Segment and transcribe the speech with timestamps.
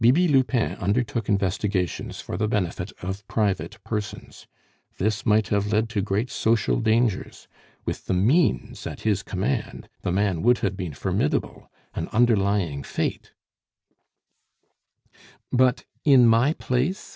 [0.01, 4.47] Bibi Lupin undertook investigations for the benefit of private persons.
[4.97, 7.47] This might have led to great social dangers.
[7.85, 13.33] With the means at his command, the man would have been formidable, an underlying fate"
[15.61, 17.09] "But in my place?"